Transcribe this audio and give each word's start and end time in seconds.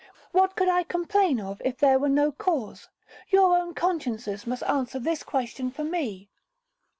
What 0.31 0.55
could 0.55 0.67
I 0.67 0.81
complain 0.81 1.39
of 1.39 1.61
if 1.63 1.77
there 1.77 1.99
were 1.99 2.09
no 2.09 2.31
cause? 2.31 2.89
Your 3.29 3.55
own 3.55 3.75
consciences 3.75 4.47
must 4.47 4.63
answer 4.63 4.97
this 4.97 5.21
question 5.21 5.69
for 5.69 5.83
me.' 5.83 6.27